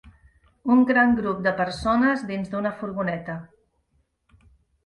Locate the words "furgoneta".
2.81-3.37